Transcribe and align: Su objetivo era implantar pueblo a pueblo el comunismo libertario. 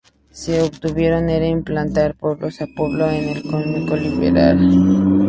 Su 0.31 0.51
objetivo 0.53 0.97
era 0.97 1.45
implantar 1.45 2.15
pueblo 2.15 2.47
a 2.47 2.67
pueblo 2.75 3.07
el 3.11 3.39
comunismo 3.43 3.95
libertario. 3.95 5.11